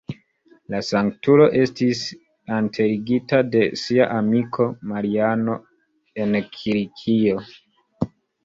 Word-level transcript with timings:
La 0.73 0.77
sanktulo 0.85 1.45
estis 1.63 2.01
enterigita 2.55 3.41
de 3.57 3.63
sia 3.83 4.09
amiko, 4.15 4.67
Mariano, 4.93 5.61
en 6.25 6.37
Kilikio. 6.57 7.47